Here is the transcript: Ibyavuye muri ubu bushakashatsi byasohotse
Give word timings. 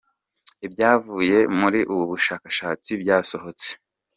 Ibyavuye 0.65 1.37
muri 1.59 1.79
ubu 1.91 2.03
bushakashatsi 2.11 2.89
byasohotse 3.01 3.69